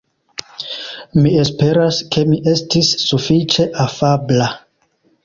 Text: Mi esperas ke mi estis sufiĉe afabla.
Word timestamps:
Mi 1.25 1.33
esperas 1.43 1.99
ke 2.15 2.23
mi 2.31 2.39
estis 2.53 2.89
sufiĉe 3.03 3.67
afabla. 3.85 4.49